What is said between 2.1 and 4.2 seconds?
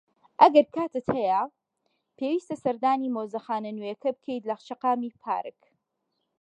پێویستە سەردانی مۆزەخانە نوێیەکە